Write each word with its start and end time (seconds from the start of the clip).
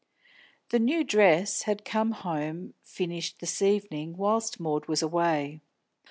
The 0.69 0.79
new 0.79 1.03
dress 1.03 1.61
had 1.69 1.85
come 1.85 2.09
home 2.13 2.73
finished 2.81 3.39
this 3.39 3.61
evening 3.61 4.17
whilst 4.17 4.59
Maud 4.59 4.87
was 4.87 5.03
away. 5.03 5.61